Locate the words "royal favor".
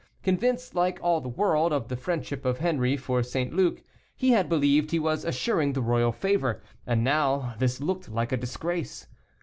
5.83-6.63